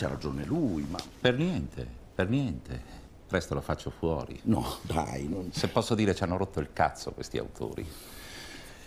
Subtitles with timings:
[0.00, 0.98] c'ha ragione lui, ma...
[1.20, 2.98] Per niente, per niente.
[3.26, 4.40] Presto lo faccio fuori.
[4.44, 5.52] No, dai, non...
[5.52, 7.86] Se posso dire, ci hanno rotto il cazzo questi autori.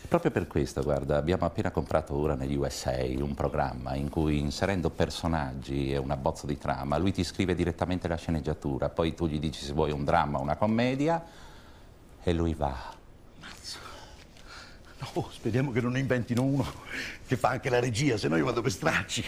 [0.07, 4.89] Proprio per questo, guarda, abbiamo appena comprato ora negli USA un programma in cui inserendo
[4.89, 9.39] personaggi e una bozza di trama, lui ti scrive direttamente la sceneggiatura, poi tu gli
[9.39, 11.23] dici se vuoi un dramma o una commedia
[12.21, 12.93] e lui va.
[14.99, 16.65] No, speriamo che non ne inventino uno
[17.25, 19.23] che fa anche la regia, se no io vado per stracci.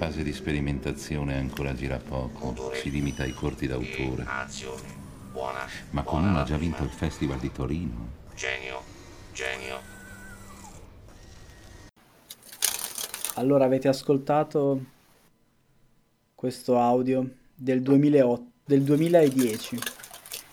[0.00, 4.24] Fase di sperimentazione, ancora gira poco, si limita ai corti d'autore.
[4.26, 4.88] Azione.
[5.30, 5.58] Buona.
[5.90, 8.08] Ma con uno ha già vinto il Festival di Torino.
[8.34, 8.80] Genio.
[9.34, 9.78] Genio.
[13.34, 14.84] Allora avete ascoltato
[16.34, 19.78] questo audio del 2008, del 2010.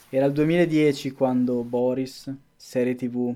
[0.09, 3.33] Era il 2010 quando Boris, serie TV,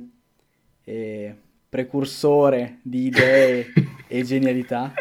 [0.84, 1.36] e
[1.70, 3.72] precursore di idee
[4.08, 4.94] e genialità,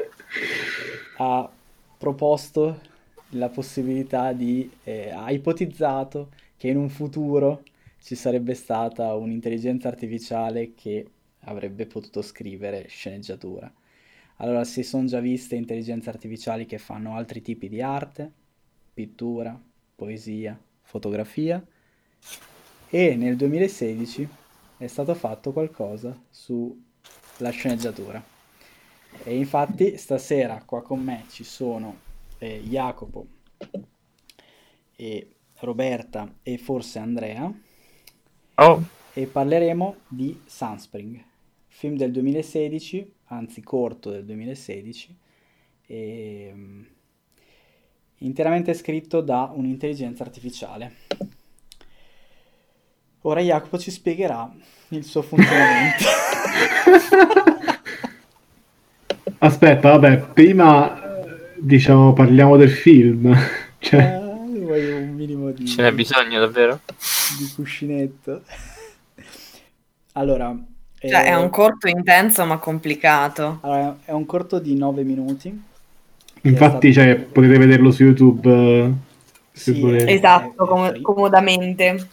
[1.23, 1.51] ha
[1.99, 2.81] proposto
[3.31, 7.63] la possibilità di, eh, ha ipotizzato che in un futuro
[8.03, 11.07] ci sarebbe stata un'intelligenza artificiale che
[11.41, 13.71] avrebbe potuto scrivere sceneggiatura.
[14.37, 18.33] Allora, si sono già viste intelligenze artificiali che fanno altri tipi di arte,
[18.95, 19.61] pittura,
[19.95, 21.63] poesia, fotografia
[22.89, 24.29] e nel 2016
[24.79, 28.40] è stato fatto qualcosa sulla sceneggiatura.
[29.25, 31.99] E infatti stasera qua con me ci sono
[32.39, 33.27] eh, Jacopo
[34.97, 37.53] e Roberta e forse Andrea
[38.63, 38.85] Oh,
[39.15, 41.19] e parleremo di Sunspring,
[41.67, 45.19] film del 2016, anzi corto del 2016,
[45.87, 46.83] e, mm,
[48.19, 50.93] interamente scritto da un'intelligenza artificiale.
[53.23, 54.55] Ora Jacopo ci spiegherà
[54.89, 56.05] il suo funzionamento.
[59.61, 63.35] aspetta, vabbè, prima eh, diciamo parliamo del film.
[63.83, 66.81] Cioè, Ah, voglio un minimo di, Ce n'è bisogno davvero?
[67.39, 68.43] di cuscinetto.
[70.13, 70.55] Allora,
[70.99, 73.59] Cioè, è eh, un corto intenso ma complicato.
[73.63, 75.49] allora, è un corto di 9 minuti.
[76.43, 78.93] è infatti, stato- cioè, potete vederlo su YouTube eh,
[79.53, 80.13] se Sì, volete.
[80.13, 82.09] Esatto, è com- comodamente.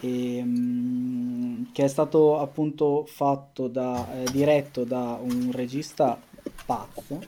[0.00, 6.18] E, mm, che è stato appunto fatto da, eh, diretto da un regista
[6.64, 7.20] pazzo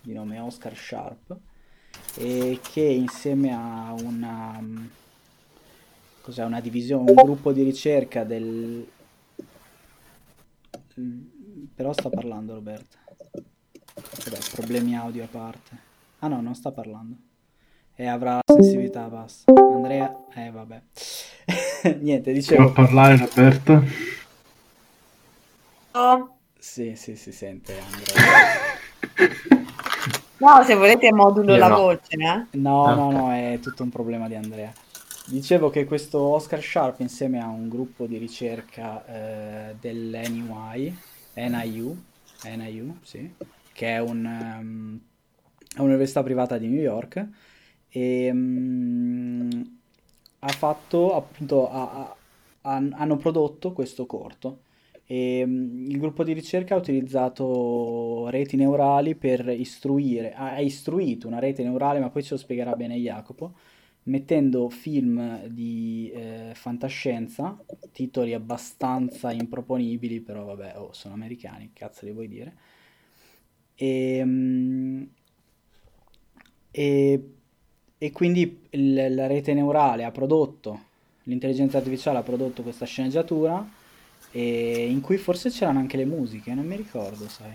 [0.00, 1.36] di nome Oscar Sharp
[2.16, 4.86] e che insieme a una, mm,
[6.22, 8.86] cos'è, una divisione, un gruppo di ricerca del...
[11.74, 12.98] però sta parlando Roberta.
[14.24, 15.78] Vabbè, problemi audio a parte.
[16.20, 17.25] Ah no, non sta parlando.
[17.98, 19.44] E avrà sensibilità bassa.
[19.46, 20.80] Andrea, eh vabbè.
[22.00, 22.70] Niente, dicevo...
[22.72, 23.82] parlare, Roberta.
[25.92, 29.64] Oh, Sì, sì, si sente Andrea.
[30.38, 31.76] No, se volete modulo Io la no.
[31.76, 32.58] voce, eh.
[32.58, 34.70] No, no, no, è tutto un problema di Andrea.
[35.24, 40.94] Dicevo che questo Oscar Sharp insieme a un gruppo di ricerca eh, dell'NUI,
[41.34, 42.02] NIU,
[42.44, 43.34] NIU, sì,
[43.72, 44.98] che è un,
[45.74, 47.26] è un'università privata di New York,
[47.88, 49.60] e, mm,
[50.40, 52.16] ha fatto appunto, ha- ha-
[52.62, 54.60] han- hanno prodotto questo corto.
[55.06, 61.38] E, mm, il gruppo di ricerca ha utilizzato reti neurali per istruire, ha istruito una
[61.38, 63.54] rete neurale, ma poi ce lo spiegherà bene Jacopo,
[64.04, 67.56] mettendo film di eh, fantascienza,
[67.92, 72.54] titoli abbastanza improponibili, però vabbè, oh, sono americani, cazzo li vuoi dire?
[73.78, 75.06] E, mm,
[76.72, 77.20] e,
[77.98, 80.80] e quindi il- la rete neurale ha prodotto,
[81.24, 83.66] l'intelligenza artificiale ha prodotto questa sceneggiatura
[84.30, 87.54] e in cui forse c'erano anche le musiche, non mi ricordo, sai.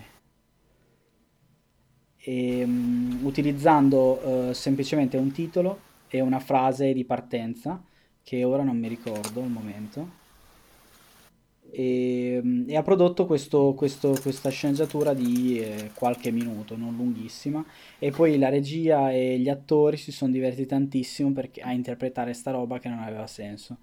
[2.24, 7.82] E, mm, utilizzando eh, semplicemente un titolo e una frase di partenza
[8.22, 10.20] che ora non mi ricordo al momento.
[11.74, 17.64] E, mm, e ha prodotto questo- questo- questa sceneggiatura di eh, qualche minuto, non lunghissima.
[17.98, 22.50] E poi la regia e gli attori si sono divertiti tantissimo perché, a interpretare sta
[22.50, 23.78] roba che non aveva senso.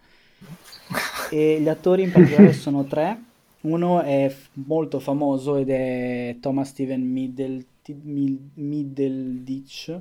[1.27, 3.24] E gli attori in particolare sono tre.
[3.62, 7.65] Uno è f- molto famoso ed è Thomas Steven Middle,
[8.03, 10.00] Mid- Middleditch,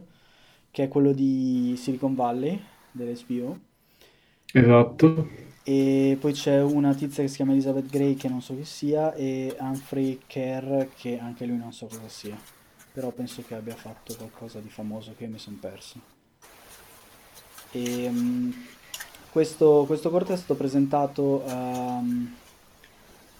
[0.70, 2.60] che è quello di Silicon Valley,
[2.90, 3.58] dell'SBO.
[4.52, 5.08] Esatto.
[5.70, 9.12] E poi c'è una tizia che si chiama Elizabeth Gray, che non so chi sia,
[9.12, 12.34] e Humphrey Kerr, che anche lui non so cosa sia.
[12.90, 16.00] Però penso che abbia fatto qualcosa di famoso che mi sono perso.
[17.72, 18.50] E, mm,
[19.30, 22.34] questo, questo corto è stato presentato ehm,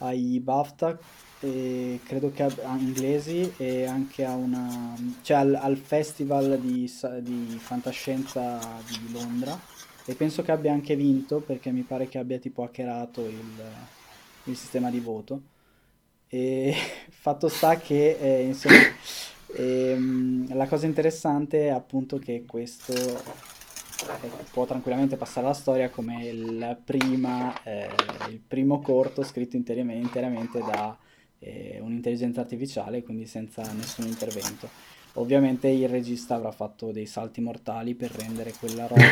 [0.01, 0.99] ai BAFTA,
[1.41, 6.93] e credo che a inglesi e anche a una, cioè al, al Festival di,
[7.23, 9.78] di Fantascienza di Londra
[10.09, 13.63] e penso che abbia anche vinto perché mi pare che abbia tipo hackerato il,
[14.45, 15.43] il sistema di voto.
[16.29, 16.75] E
[17.13, 18.79] fatto sta che eh, insomma
[19.55, 26.25] ehm, la cosa interessante è appunto che questo eh, può tranquillamente passare alla storia come
[26.25, 27.91] il, prima, eh,
[28.31, 30.97] il primo corto scritto interamente, interamente da
[31.39, 34.97] eh, un'intelligenza artificiale, quindi senza nessun intervento.
[35.15, 39.03] Ovviamente il regista avrà fatto dei salti mortali per rendere quella roba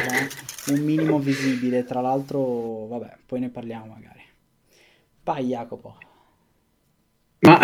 [0.69, 4.23] un minimo visibile, tra l'altro, vabbè, poi ne parliamo magari.
[5.25, 5.99] Vai Jacopo.
[7.41, 7.59] Ma...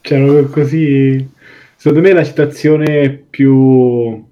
[0.00, 1.34] Cioè, così...
[1.76, 4.24] Secondo me la citazione più...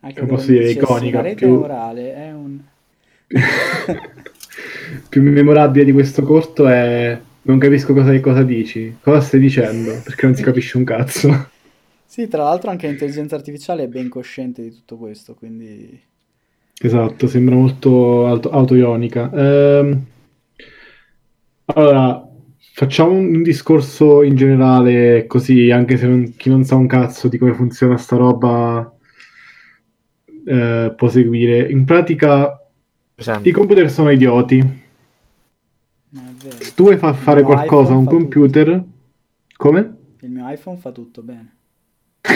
[0.00, 1.48] Anche come quello posso dire, iconica, più...
[1.48, 2.60] neurale è un...
[5.08, 10.26] più memorabile di questo corto è non capisco cosa, cosa dici, cosa stai dicendo, perché
[10.26, 11.48] non si capisce un cazzo.
[12.04, 16.00] Sì, tra l'altro anche l'intelligenza artificiale è ben cosciente di tutto questo, quindi...
[16.78, 19.30] Esatto, sembra molto auto- autoionica.
[19.32, 20.04] Ehm,
[21.66, 22.28] allora,
[22.72, 27.28] facciamo un, un discorso in generale, così anche se non- chi non sa un cazzo
[27.28, 28.92] di come funziona sta roba
[30.46, 31.70] eh, può seguire.
[31.70, 32.60] In pratica,
[33.14, 33.48] Presente.
[33.48, 34.58] i computer sono idioti.
[36.08, 36.56] Non è vero.
[36.62, 38.84] Se tu vuoi far fare qualcosa a un computer,
[39.56, 39.96] come?
[40.20, 41.56] Il mio iPhone fa tutto bene.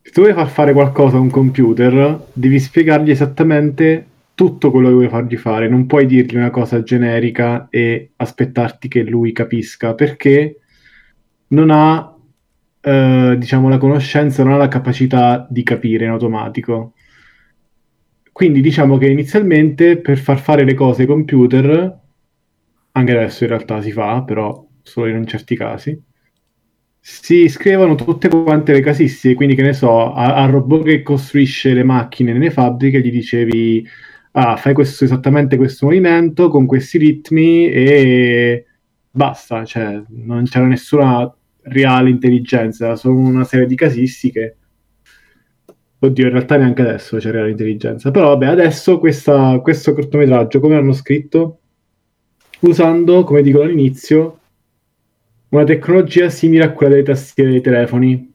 [0.00, 4.94] Se tu vuoi far fare qualcosa a un computer, devi spiegargli esattamente tutto quello che
[4.94, 5.68] vuoi fargli fare.
[5.68, 10.60] Non puoi dirgli una cosa generica e aspettarti che lui capisca, perché
[11.48, 12.16] non ha,
[12.80, 16.94] eh, diciamo, la conoscenza, non ha la capacità di capire in automatico.
[18.40, 22.00] Quindi diciamo che inizialmente per far fare le cose ai computer,
[22.92, 26.02] anche adesso in realtà si fa, però solo in certi casi,
[26.98, 31.82] si scrivono tutte quante le casistiche, quindi che ne so, al robot che costruisce le
[31.84, 33.86] macchine nelle fabbriche gli dicevi,
[34.30, 38.64] ah, fai questo, esattamente questo movimento con questi ritmi e
[39.10, 41.30] basta, cioè non c'era nessuna
[41.64, 44.59] reale intelligenza, solo una serie di casistiche.
[46.02, 48.10] Oddio, in realtà neanche adesso c'è reale intelligenza.
[48.10, 51.58] Però vabbè, adesso questa- questo cortometraggio, come hanno scritto?
[52.60, 54.38] Usando, come dicono all'inizio,
[55.50, 58.32] una tecnologia simile a quella delle tastiere dei telefoni.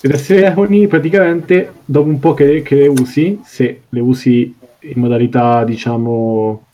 [0.00, 4.54] Le tastiere dei telefoni praticamente dopo un po' che, che le usi, se le usi
[4.80, 6.66] in modalità diciamo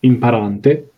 [0.00, 0.90] imparante,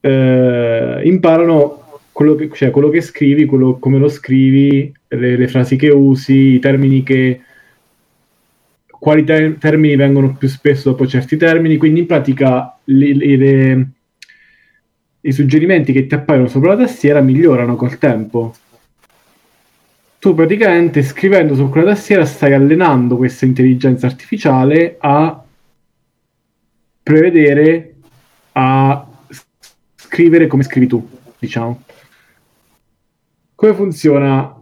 [0.00, 1.87] eh, imparano
[2.18, 6.54] quello che, cioè, quello che scrivi, quello, come lo scrivi, le, le frasi che usi,
[6.54, 7.42] i termini che
[8.88, 13.88] quali ter- termini vengono più spesso dopo certi termini, quindi in pratica le- le-
[15.20, 18.52] i suggerimenti che ti appaiono sopra la tastiera migliorano col tempo.
[20.18, 25.40] Tu praticamente scrivendo su quella tastiera stai allenando questa intelligenza artificiale a
[27.00, 27.94] prevedere,
[28.54, 29.06] a
[29.94, 31.08] scrivere come scrivi tu,
[31.38, 31.86] diciamo.
[33.60, 34.54] Come funziona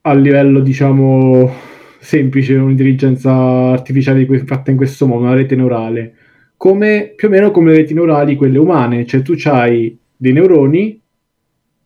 [0.00, 1.52] a livello, diciamo,
[1.98, 6.14] semplice un'intelligenza artificiale fatta in questo modo, una rete neurale?
[6.56, 10.98] Come, più o meno come le reti neurali, quelle umane, cioè tu hai dei neuroni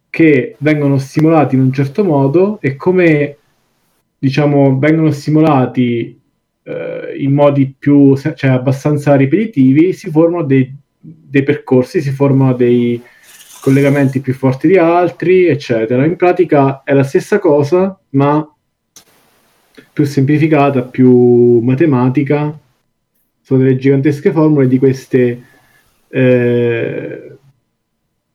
[0.08, 3.38] che vengono stimolati in un certo modo e come
[4.16, 6.16] diciamo vengono stimolati
[6.62, 13.02] eh, in modi più cioè abbastanza ripetitivi si formano dei, dei percorsi si formano dei
[13.62, 18.46] collegamenti più forti di altri eccetera in pratica è la stessa cosa ma
[19.92, 22.58] più semplificata più matematica
[23.40, 25.42] sono delle gigantesche formule di queste
[26.08, 27.36] eh,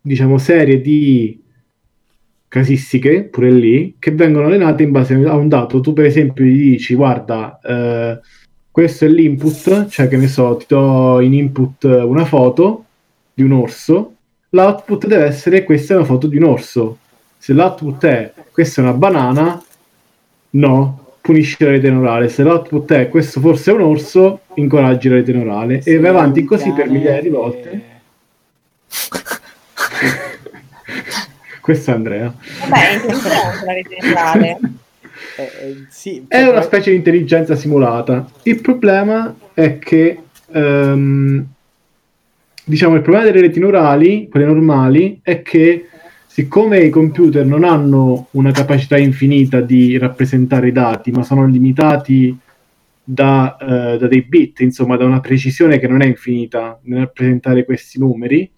[0.02, 1.44] diciamo serie di
[2.48, 5.82] casistiche pure lì che vengono allenate in base a un dato.
[5.82, 8.20] Tu, per esempio, gli dici: Guarda, eh,
[8.72, 12.86] questo è l'input, cioè che ne so, ti do in input una foto
[13.34, 14.14] di un orso.
[14.50, 16.98] L'output deve essere: Questa è una foto di un orso.
[17.38, 19.64] Se l'output è questa è una banana,
[20.52, 22.30] no, punisci la rete neurale.
[22.30, 25.82] Se l'output è questo forse è un orso, incoraggi la rete neurale.
[25.82, 27.82] Se e vai avanti così per migliaia di che- volte.
[31.62, 32.34] Questo è Andrea.
[32.62, 34.60] Vabbè, è la rete neurale.
[35.36, 38.28] Eh, eh, sì, È una specie di intelligenza simulata.
[38.44, 40.20] Il problema è che,
[40.52, 41.46] ehm,
[42.68, 45.88] diciamo, il problema delle reti neurali, quelle normali, è che
[46.26, 52.38] siccome i computer non hanno una capacità infinita di rappresentare i dati, ma sono limitati
[53.04, 57.64] da, eh, da dei bit, insomma, da una precisione che non è infinita nel rappresentare
[57.64, 58.52] questi numeri,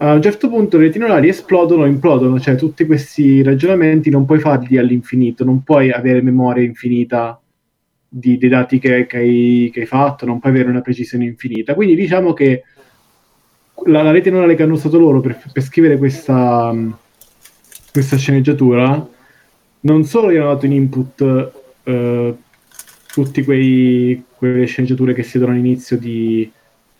[0.00, 4.78] a un certo punto le retinolari esplodono, implodono, cioè tutti questi ragionamenti non puoi farli
[4.78, 7.38] all'infinito, non puoi avere memoria infinita
[8.08, 11.74] di, dei dati che, che, hai, che, hai, fatto, non puoi avere una precisione infinita.
[11.74, 12.62] Quindi diciamo che
[13.86, 16.74] la, la rete neurale che hanno usato loro per, per scrivere questa,
[17.92, 19.06] questa, sceneggiatura.
[19.80, 21.52] Non solo gli hanno dato in input
[21.84, 22.34] eh,
[23.06, 26.50] tutte quelle sceneggiature che si danno all'inizio di,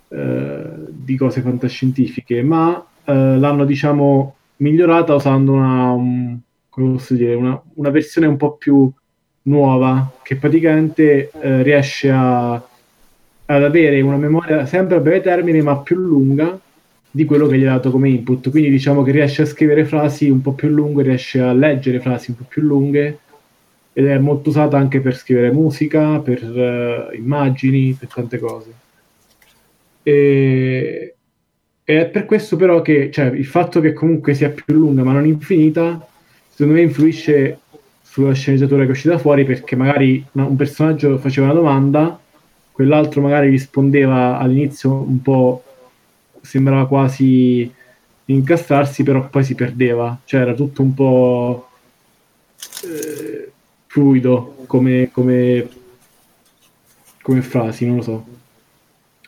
[0.09, 6.39] eh, di cose fantascientifiche, ma eh, l'hanno diciamo migliorata usando una, un,
[7.11, 8.91] dire, una, una versione un po' più
[9.43, 15.79] nuova che praticamente eh, riesce a, ad avere una memoria sempre a breve termine ma
[15.79, 16.59] più lunga
[17.11, 18.51] di quello che gli ha dato come input.
[18.51, 22.31] Quindi diciamo che riesce a scrivere frasi un po' più lunghe riesce a leggere frasi
[22.31, 23.19] un po' più lunghe
[23.93, 28.73] ed è molto usata anche per scrivere musica per uh, immagini per tante cose.
[30.03, 31.15] E,
[31.85, 35.13] e, è per questo però che cioè, il fatto che comunque sia più lunga ma
[35.13, 36.07] non infinita
[36.49, 37.59] secondo me influisce
[38.19, 42.19] sulla sceneggiatura che è uscita fuori perché magari un personaggio faceva una domanda,
[42.73, 45.63] quell'altro magari rispondeva all'inizio un po',
[46.49, 47.71] sembrava quasi
[48.25, 51.69] incastrarsi, però poi si perdeva, cioè era tutto un po'
[52.85, 53.53] eh,
[53.87, 55.69] fluido come, come,
[57.21, 58.27] come frasi, non lo so.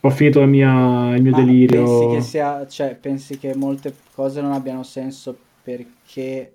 [0.03, 1.85] Ho finito mia, il mio Ma delirio.
[1.85, 6.53] Pensi che, sia, cioè, pensi che molte cose non abbiano senso perché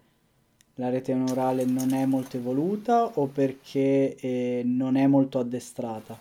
[0.76, 6.18] la rete neurale non è molto evoluta o perché eh, non è molto addestrata?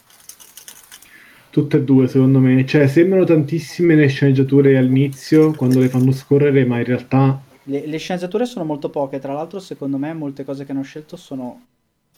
[1.54, 2.66] Tutte e due, secondo me.
[2.66, 7.40] Cioè, sembrano tantissime le sceneggiature all'inizio, quando le fanno scorrere, ma in realtà...
[7.62, 11.16] Le, le sceneggiature sono molto poche, tra l'altro, secondo me, molte cose che hanno scelto
[11.16, 11.60] sono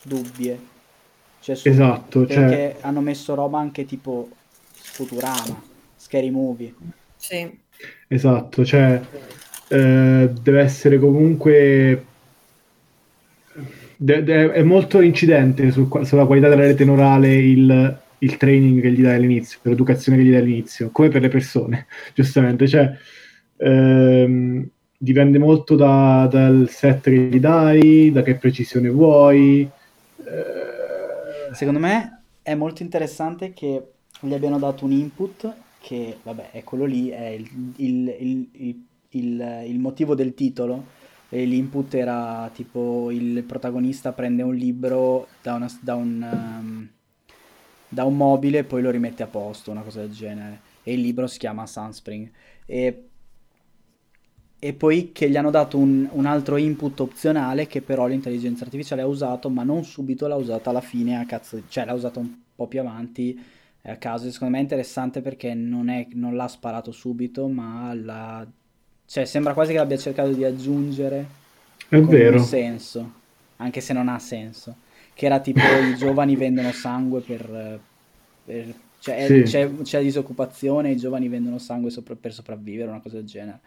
[0.03, 0.59] dubbie.
[1.41, 2.77] Cioè, su, esatto, perché cioè...
[2.81, 4.31] hanno messo roba anche tipo
[4.73, 5.63] Futurama,
[5.97, 6.73] Scary Movie.
[7.17, 7.59] Sì.
[8.09, 9.03] Esatto, cioè...
[9.69, 12.05] Eh, deve essere comunque
[13.97, 18.91] de- de- è molto incidente su, sulla qualità della rete neurale il, il training che
[18.93, 22.67] gli dai all'inizio, l'educazione che gli dai all'inizio, come per le persone, giustamente.
[22.67, 22.97] Cioè,
[23.57, 24.69] ehm,
[24.99, 29.69] dipende molto da, dal set che gli dai, da che precisione vuoi.
[30.19, 31.55] Eh...
[31.55, 33.83] Secondo me è molto interessante che
[34.21, 38.49] gli abbiano dato un input che, vabbè, è quello lì, è il, il,
[39.11, 40.95] il, il motivo del titolo,
[41.29, 46.89] e l'input era tipo il protagonista prende un libro da, una, da, un, um,
[47.97, 50.61] da un mobile e poi lo rimette a posto, una cosa del genere.
[50.83, 52.31] E il libro si chiama Sunspring.
[52.67, 53.09] E,
[54.59, 59.01] e poi che gli hanno dato un, un, altro input opzionale che però l'intelligenza artificiale
[59.01, 62.31] ha usato, ma non subito l'ha usata alla fine, a cazzo, cioè l'ha usato un
[62.55, 63.43] po' più avanti
[63.85, 64.31] a caso.
[64.31, 68.47] Secondo me è interessante perché non, è, non l'ha sparato subito, ma l'ha
[69.07, 71.27] cioè, sembra quasi che l'abbia cercato di aggiungere
[71.89, 72.37] È vero.
[72.37, 73.13] un senso,
[73.57, 74.85] anche se non ha senso.
[75.17, 77.81] Che era tipo i giovani vendono sangue per...
[78.45, 79.43] per cioè, sì.
[79.43, 83.61] c'è, c'è, disoccupazione, i giovani vendono sangue sopra, per sopravvivere, una cosa del genere.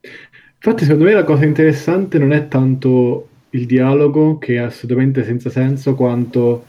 [0.00, 5.50] Infatti, secondo me la cosa interessante non è tanto il dialogo, che è assolutamente senza
[5.50, 6.64] senso, quanto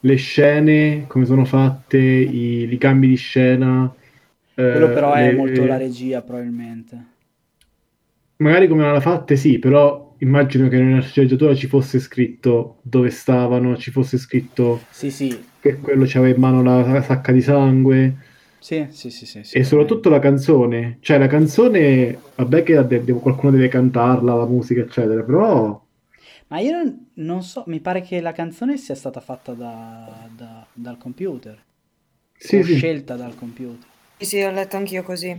[0.00, 3.92] le scene, come sono fatte, i, i cambi di scena.
[4.54, 7.16] Quello però eh, è le, molto la regia, probabilmente
[8.38, 13.76] magari come l'hanno fatte sì, però immagino che nella sceneggiatura ci fosse scritto dove stavano,
[13.76, 15.44] ci fosse scritto sì, sì.
[15.60, 18.16] che quello c'aveva in mano la sacca di sangue.
[18.58, 23.52] Sì, sì, sì, sì, e soprattutto la canzone, cioè la canzone, vabbè che deve, qualcuno
[23.52, 25.80] deve cantarla, la musica, eccetera, però...
[26.48, 30.66] Ma io non, non, so, mi pare che la canzone sia stata fatta da, da,
[30.72, 31.62] dal computer.
[32.36, 32.74] Sì, sì.
[32.74, 33.86] scelta dal computer.
[34.16, 35.36] Sì, sì, ho letto anch'io così.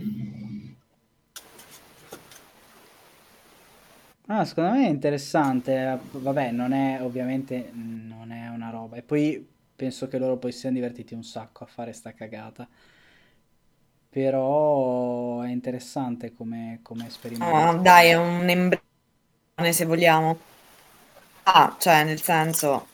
[4.30, 5.98] Ah, secondo me è interessante.
[6.12, 8.96] Vabbè, non è ovviamente non è una roba.
[8.96, 9.44] E poi
[9.74, 12.68] penso che loro poi siano divertiti un sacco a fare sta cagata.
[14.08, 17.54] Però è interessante come, come esperimento.
[17.54, 20.38] Oh, dai, è un embrione se vogliamo.
[21.42, 22.86] Ah, cioè, nel senso.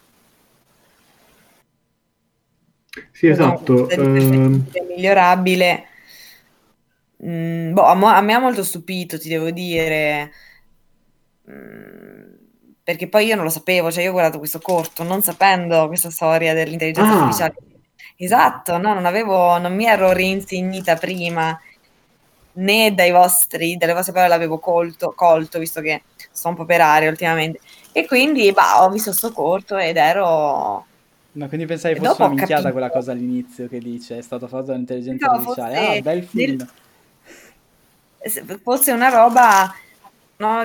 [3.12, 3.90] Sì, esatto.
[3.90, 4.64] È uh...
[4.88, 5.85] migliorabile.
[7.23, 10.31] Mm, boh, a me ha molto stupito, ti devo dire
[12.83, 16.11] perché poi io non lo sapevo, cioè io ho guardato questo corto non sapendo questa
[16.11, 17.19] storia dell'intelligenza Ah.
[17.23, 17.55] artificiale.
[18.17, 21.59] Esatto, no, non avevo, non mi ero reinsegnita prima
[22.59, 26.81] né dai vostri, dalle vostre parole l'avevo colto, colto, visto che sto un po' per
[26.81, 27.61] aria ultimamente.
[27.93, 30.87] E quindi bah, ho visto sto corto ed ero...
[31.33, 32.73] Ma quindi pensavi fosse una minchiata capito.
[32.73, 35.76] quella cosa all'inizio che dice è stato fatto dall'intelligenza artificiale.
[35.76, 36.69] fosse Ah, bel film.
[38.25, 39.75] se fosse una roba,
[40.38, 40.62] no,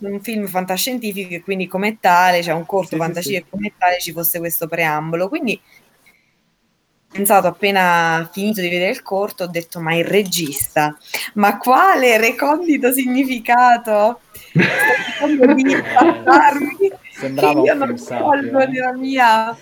[0.00, 3.72] un film fantascientifico e quindi come tale, cioè un corto Sì, sì, fantascientifico e come
[3.76, 5.28] tale ci fosse questo preambolo.
[5.28, 10.96] Quindi ho pensato appena finito di vedere il corto, ho detto ma il regista,
[11.34, 14.20] ma quale recondito significato?
[15.20, 18.70] Di passarmi sembrava che un io film non eh.
[18.70, 19.56] nella mia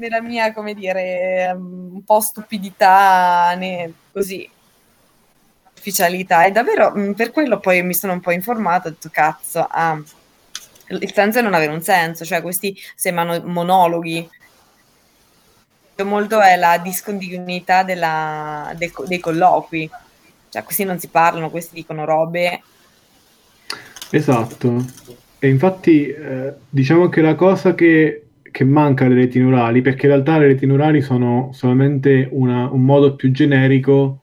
[0.00, 4.48] nella mia, come dire, um, un po' stupidità, né, così,
[5.80, 6.44] ufficialità.
[6.44, 10.00] E davvero, mh, per quello poi mi sono un po' informata, ho detto, cazzo, ah,
[10.88, 14.28] il senso è non avere un senso, cioè questi sembrano monologhi.
[16.02, 19.88] Molto è la discontinuità della- del dei colloqui.
[20.48, 22.62] Cioè, questi non si parlano, questi dicono robe.
[24.10, 24.82] Esatto.
[25.38, 30.12] E infatti eh, diciamo che la cosa che, che manca alle reti neurali, perché in
[30.12, 34.22] realtà le reti neurali sono solamente una- un modo più generico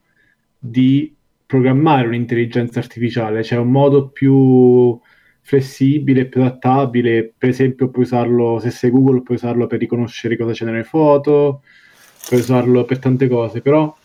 [0.58, 1.16] di
[1.48, 5.00] programmare un'intelligenza artificiale, cioè un modo più
[5.42, 7.34] flessibile, più adattabile.
[7.36, 11.62] Per esempio, puoi usarlo, se sei Google, puoi usarlo per riconoscere cosa c'è nelle foto,
[12.28, 13.96] puoi usarlo per tante cose, però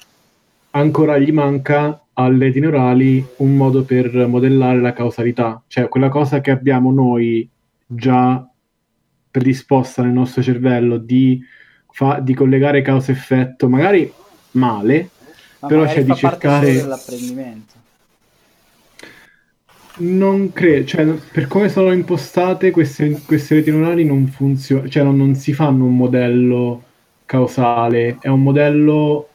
[0.71, 6.41] ancora gli manca alle reti neurali un modo per modellare la causalità, cioè quella cosa
[6.41, 7.49] che abbiamo noi
[7.87, 8.47] già
[9.31, 11.43] predisposta nel nostro cervello di,
[11.91, 14.11] fa- di collegare causa-effetto, magari
[14.53, 15.09] male,
[15.63, 16.73] Ma però c'è di cercare...
[16.75, 17.81] dell'apprendimento.
[19.95, 25.17] Non credo, cioè per come sono impostate queste, queste reti neurali non funzionano, cioè non,
[25.17, 26.83] non si fanno un modello
[27.27, 29.29] causale, è un modello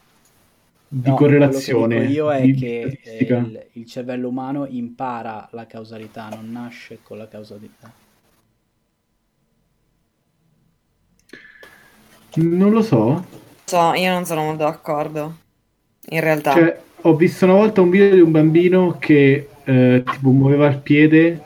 [0.88, 1.96] di No, correlazione.
[1.98, 6.52] Quello che dico io è che eh, il, il cervello umano impara la causalità, non
[6.52, 7.94] nasce con la causalità.
[12.36, 13.26] Non lo so,
[13.66, 15.38] So, io non sono molto d'accordo,
[16.10, 16.54] in realtà.
[16.54, 20.80] Cioè, ho visto una volta un video di un bambino che eh, tipo muoveva il
[20.80, 21.42] piede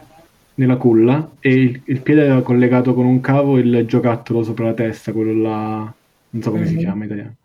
[0.56, 4.74] nella culla e il, il piede aveva collegato con un cavo il giocattolo sopra la
[4.74, 5.94] testa, quello là,
[6.30, 6.80] non so come si Mhm.
[6.80, 7.36] chiama in italiano.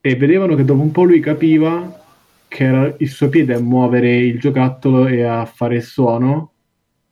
[0.00, 2.04] E vedevano che dopo un po' lui capiva
[2.46, 6.52] che era il suo piede a muovere il giocattolo e a fare il suono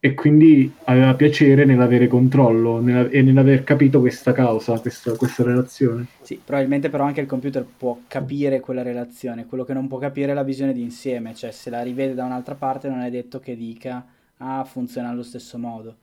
[0.07, 6.07] e quindi aveva piacere nell'avere controllo nella- e nell'aver capito questa causa, questa, questa relazione.
[6.23, 10.31] Sì, probabilmente però anche il computer può capire quella relazione, quello che non può capire
[10.31, 13.57] è la visione d'insieme, cioè se la rivede da un'altra parte non è detto che
[13.57, 14.07] dica
[14.39, 15.97] ah funziona allo stesso modo.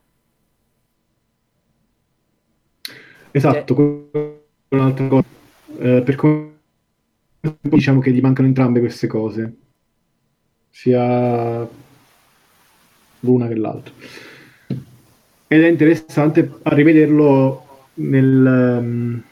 [3.30, 4.36] Esatto, quella
[4.68, 5.24] è un'altra cosa.
[5.78, 6.52] Eh, per come
[7.62, 9.56] diciamo che gli mancano entrambe queste cose,
[10.70, 11.66] sia
[13.24, 13.92] l'una che l'altra.
[15.46, 19.22] Ed è interessante a rivederlo nel, ehm,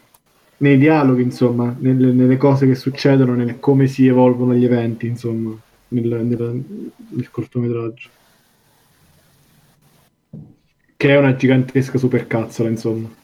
[0.59, 5.57] nei dialoghi, insomma, nelle, nelle cose che succedono, nel come si evolvono gli eventi, insomma,
[5.89, 6.65] nel, nel-
[7.11, 8.11] nel cortometraggio.
[10.97, 13.15] Che è una gigantesca supercazzola, insomma.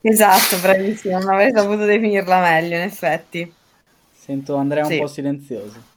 [0.00, 3.54] Esatto, bravissimo, non avrei saputo definirla meglio, in effetti.
[4.10, 4.96] Sento Andrea un Sì.
[4.96, 5.90] po' silenzioso.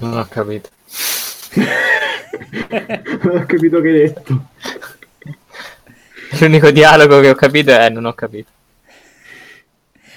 [0.00, 0.70] Non ho capito.
[3.22, 4.46] Non ho capito che hai detto.
[6.40, 8.50] L'unico dialogo che ho capito è non ho capito.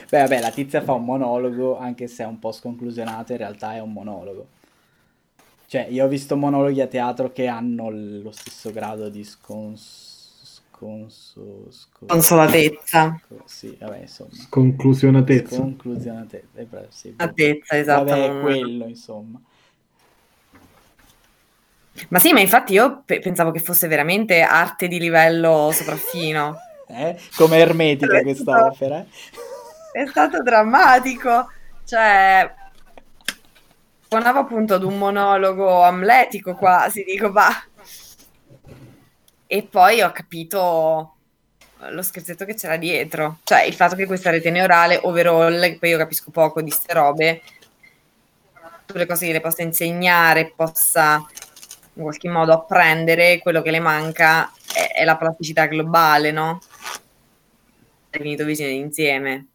[0.09, 3.75] Beh, vabbè, la tizia fa un monologo, anche se è un po' sconclusionato, in realtà
[3.75, 4.47] è un monologo.
[5.67, 10.41] Cioè, io ho visto monologhi a teatro che hanno lo stesso grado di scons...
[10.43, 11.71] sconso...
[11.71, 13.21] sco- Consolatezza.
[13.45, 14.31] Sì, vabbè, insomma.
[14.49, 15.55] Conclusionatezza.
[15.55, 16.59] Sconclusionatezza.
[16.59, 17.13] eh, beh, sì.
[17.15, 18.03] Altezza, esatto.
[18.03, 19.41] Vabbè, quello, insomma.
[22.09, 26.57] Ma sì, ma infatti io pe- pensavo che fosse veramente arte di livello sopraffino.
[26.87, 27.17] Eh?
[27.35, 28.99] Come ermetica È quest'opera.
[28.99, 29.05] eh?
[30.03, 31.51] È stato drammatico.
[31.85, 32.53] Cioè,
[34.07, 37.65] suonava appunto ad un monologo amletico quasi, dico, bah.
[39.47, 41.15] E poi ho capito
[41.89, 43.39] lo scherzetto che c'era dietro.
[43.43, 47.41] Cioè, il fatto che questa rete neurale, overall, poi io capisco poco di ste robe,
[48.85, 51.25] tutte le cose che le possa insegnare, possa
[51.93, 56.59] in qualche modo apprendere, quello che le manca è, è la plasticità globale, no?
[58.09, 59.47] Definito visione d'insieme.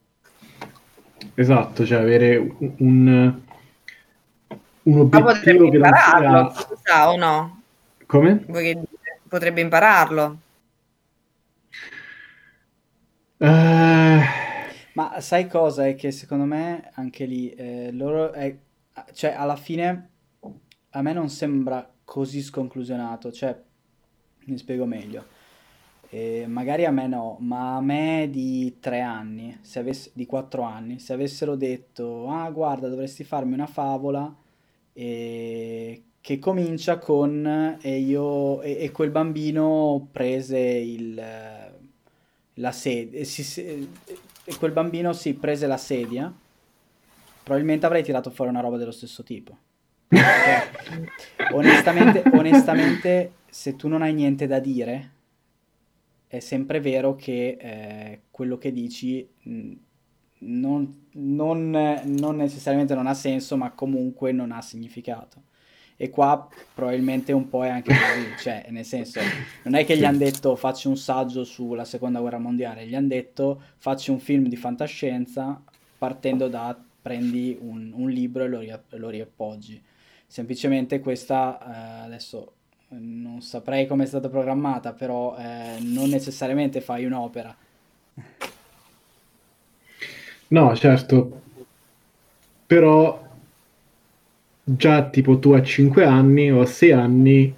[1.35, 3.41] Esatto, cioè avere un, un,
[4.83, 6.67] un Ma potrebbe obiettivo che non impararlo, sia...
[6.67, 7.63] si sa o no?
[8.07, 8.45] Come?
[9.29, 10.39] Potrebbe impararlo.
[13.39, 14.25] Eh,
[14.93, 15.87] Ma sai cosa?
[15.87, 18.57] È che secondo me anche lì eh, loro è,
[19.13, 20.09] cioè alla fine
[20.91, 23.61] a me non sembra così sconclusionato, cioè
[24.45, 25.35] mi spiego meglio.
[26.09, 30.63] Eh, magari a me no, ma a me di tre anni, se avess- di quattro
[30.63, 34.33] anni, se avessero detto, ah guarda, dovresti farmi una favola
[34.93, 41.15] eh, che comincia con e io e, e quel bambino prese il,
[42.55, 43.89] la sedia, si-
[44.45, 46.33] e quel bambino si prese la sedia,
[47.43, 49.59] probabilmente avrei tirato fuori una roba dello stesso tipo.
[51.49, 55.11] Onestamente, onestamente, se tu non hai niente da dire,
[56.29, 59.73] è sempre vero che eh, quello che dici mh,
[60.39, 65.43] non, non- non necessariamente non ha senso, ma comunque non ha significato.
[65.99, 69.33] E qua probabilmente un po' è anche così, cioè nel senso,
[69.63, 73.09] non è che gli hanno detto facci un saggio sulla seconda guerra mondiale, gli hanno
[73.09, 75.63] detto facci un film di fantascienza
[75.97, 79.81] partendo da prendi un, un libro e lo, ria- lo riappoggi.
[80.37, 81.59] Semplicemente questa,
[82.03, 82.53] eh, adesso
[82.91, 87.57] eh, non saprei come è stata programmata, però eh, non necessariamente fai un'opera.
[90.49, 91.41] No, certo.
[92.67, 93.25] Però
[94.63, 97.55] già tipo tu a 5 anni o a 6 anni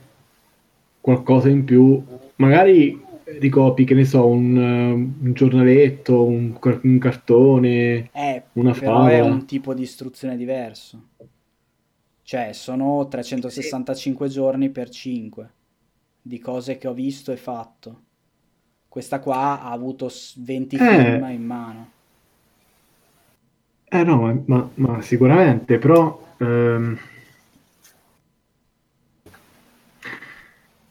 [1.00, 2.00] qualcosa in più,
[2.36, 2.96] magari
[3.40, 9.18] ricopi, che ne so, un, eh, un giornaletto, un, un cartone, Eh, una però è
[9.18, 9.34] favola.
[9.34, 11.08] un tipo di istruzione diverso.
[12.28, 15.50] Cioè, sono 365 giorni per 5
[16.20, 18.02] di cose che ho visto e fatto.
[18.86, 20.78] Questa qua ha avuto s- 20 Eh.
[20.78, 21.90] film in mano.
[23.90, 26.98] Eh no, ma, ma- sicuramente, però ehm,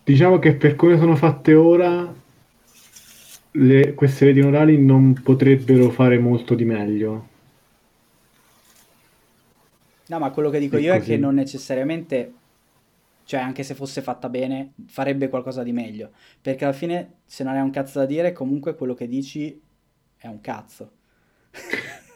[0.04, 2.12] diciamo che per come sono fatte ora,
[3.52, 7.28] le- queste reti neurali non potrebbero fare molto di meglio.
[10.10, 11.12] No, ma quello che dico È io è così.
[11.12, 12.34] che non necessariamente,
[13.26, 16.12] cioè anche se fosse fatta bene, farebbe qualcosa di meglio.
[16.42, 19.60] Perché alla fine, se non hai un cazzo da dire, comunque quello che dici
[20.18, 20.92] è un cazzo.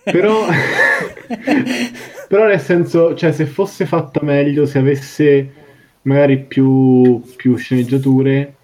[0.04, 0.46] Però,
[2.28, 5.52] però nel senso, cioè se fosse fatta meglio, se avesse
[6.04, 8.56] magari più, più sceneggiature,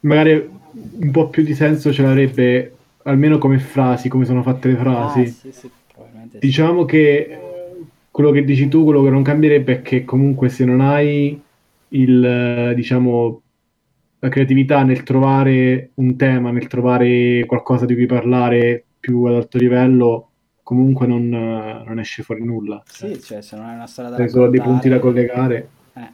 [0.00, 0.48] magari
[1.00, 4.80] un po' più di senso ce l'avrebbe, almeno come frasi, come sono fatte le Ah,
[4.80, 5.24] frasi.
[5.26, 5.70] sì, sì, sì.
[6.38, 7.38] Diciamo che
[8.14, 11.42] quello che dici tu, quello che non cambierebbe è che comunque se non hai
[11.88, 13.42] il, diciamo,
[14.20, 19.58] la creatività nel trovare un tema, nel trovare qualcosa di cui parlare più ad alto
[19.58, 20.30] livello,
[20.62, 22.84] comunque non, non esce fuori nulla.
[22.86, 25.26] Cioè, Sì, cioè se non hai una storia da hai solo dei punti da raccontare...
[25.26, 25.68] collegare.
[25.94, 26.10] Eh.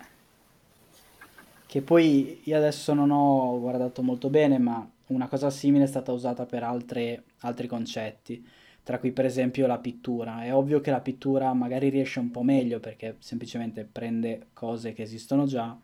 [1.67, 6.13] Che poi io adesso non ho guardato molto bene, ma una cosa simile è stata
[6.13, 8.43] usata per altre- altri concetti,
[8.83, 10.43] tra cui per esempio la pittura.
[10.45, 15.03] È ovvio che la pittura magari riesce un po' meglio perché semplicemente prende cose che
[15.03, 15.77] esistono già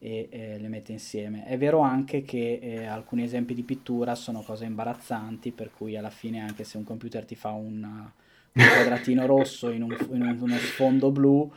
[0.00, 1.44] e eh, le mette insieme.
[1.44, 6.10] È vero anche che eh, alcuni esempi di pittura sono cose imbarazzanti, per cui alla
[6.10, 8.12] fine anche se un computer ti fa una-
[8.52, 11.50] un quadratino rosso in, un- in un- uno sfondo blu,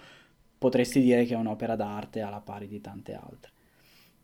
[0.58, 3.52] potresti dire che è un'opera d'arte alla pari di tante altre.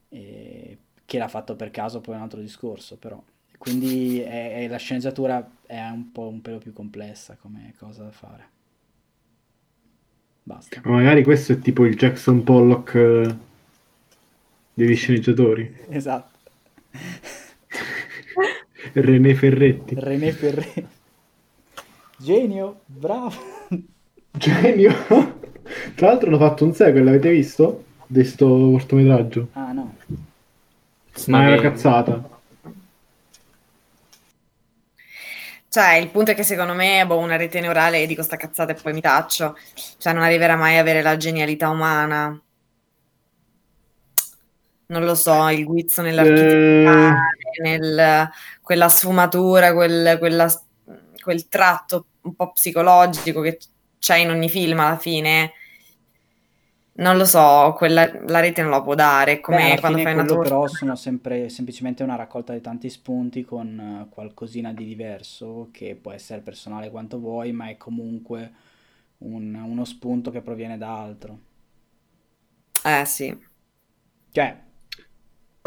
[0.10, 3.22] E che l'ha fatto per caso poi è un altro discorso, però.
[3.58, 8.12] Quindi è- è- la sceneggiatura è un po' un pelo più complessa come cosa da
[8.12, 8.46] fare.
[10.44, 10.82] Basta.
[10.86, 13.36] Ma magari questo è tipo il Jackson Pollock eh,
[14.74, 15.76] degli sceneggiatori.
[15.90, 16.36] Esatto.
[18.94, 19.96] René Ferretti.
[19.98, 20.88] René Ferré.
[22.20, 23.32] Genio, bravo.
[24.32, 24.94] Genio!
[25.96, 27.84] Tra l'altro hanno fatto un sequel, l'avete visto?
[28.08, 29.50] Di sto cortometraggio.
[29.54, 29.96] Ah no.
[31.28, 32.37] Ma è una cazzata.
[35.78, 38.82] Cioè, il punto è che secondo me, boh, una rete neurale, dico sta cazzata e
[38.82, 39.56] poi mi taccio,
[40.00, 42.42] cioè non arriverà mai a avere la genialità umana.
[44.88, 47.20] Non lo so, il guizzo nell'architetturale,
[47.62, 48.28] nel,
[48.60, 50.64] quella sfumatura, quel, quella-
[51.22, 53.60] quel tratto un po' psicologico che
[54.00, 55.52] c'è in ogni film alla fine.
[56.98, 60.14] Non lo so, quella, la rete non la può dare, Beh, come alla quando fai
[60.14, 60.38] una torta.
[60.40, 65.96] però sono sempre semplicemente una raccolta di tanti spunti con eh, qualcosina di diverso che
[65.96, 68.52] può essere personale quanto vuoi, ma è comunque
[69.20, 71.40] un- uno spunto che proviene da altro.
[72.84, 73.38] Eh sì.
[74.34, 74.56] Cioè,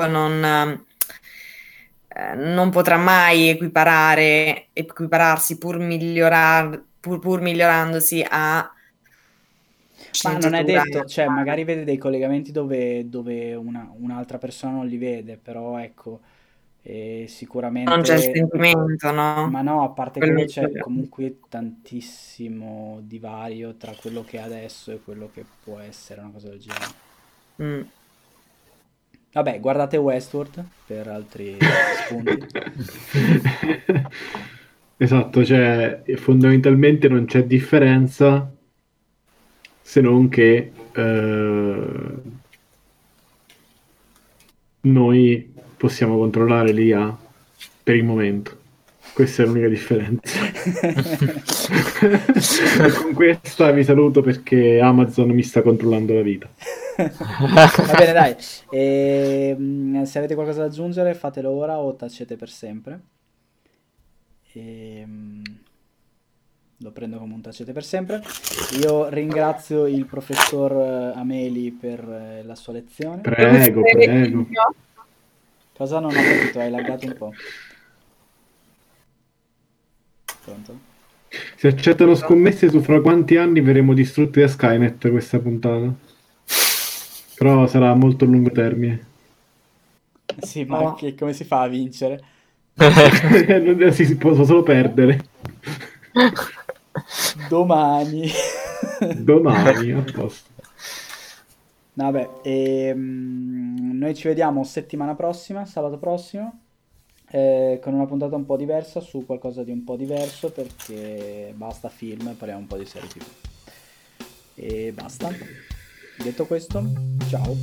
[0.08, 0.42] non,
[2.08, 8.70] eh, non potrà mai equiparare, equipararsi pur, migliorar, pur, pur migliorandosi a
[10.22, 14.86] Ma non è detto, cioè magari vede dei collegamenti dove, dove una- un'altra persona non
[14.86, 16.20] li vede, però ecco,
[16.82, 17.90] E sicuramente...
[17.90, 19.48] Non c'è il sentimento, no?
[19.48, 20.78] Ma no, a parte Quello che c'è vogliamo.
[20.78, 26.48] comunque tantissimo divario tra quello che è adesso e quello che può essere, una cosa
[26.48, 26.94] del genere.
[27.62, 27.82] Mm.
[29.32, 32.48] Vabbè, guardate Westworld per altri spunti.
[34.96, 38.54] Esatto, cioè fondamentalmente non c'è differenza
[39.82, 42.12] se non che eh,
[44.82, 47.16] noi possiamo controllare l'IA
[47.82, 48.58] per il momento.
[49.12, 50.38] Questa è l'unica differenza.
[52.84, 56.48] e con questa vi saluto perché Amazon mi sta controllando la vita.
[56.96, 58.36] Va bene, dai.
[58.70, 63.00] Ehm, se avete qualcosa da aggiungere, fatelo ora o tacete per sempre.
[64.52, 65.42] Ehm,
[66.82, 68.22] lo prendo come un tacete per sempre.
[68.80, 73.20] Io ringrazio il professor eh, Ameli per eh, la sua lezione.
[73.22, 74.46] Prego, prego.
[75.76, 76.58] Cosa non ho capito?
[76.60, 77.32] Hai laggato un po'.
[80.44, 80.78] Pronto?
[81.56, 85.94] Si accettano scommesse su fra quanti anni verremo distrutti da Skynet questa puntata.
[87.36, 89.06] Però sarà a molto lungo termine.
[90.42, 92.24] Sì, ma che- come si fa a vincere?
[92.78, 95.20] Non si si può solo perdere.
[97.48, 98.28] Domani.
[99.16, 100.50] Domani, a posto.
[101.92, 106.60] Vabbè, ehm, noi ci vediamo settimana prossima, sabato prossimo,
[107.30, 111.88] eh, con una puntata un po' diversa su qualcosa di un po' diverso perché basta
[111.88, 113.22] film, parliamo un po' di serie TV.
[114.54, 115.30] E basta.
[116.22, 116.82] Detto questo,
[117.28, 117.56] ciao.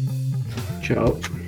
[0.82, 1.47] Ciao.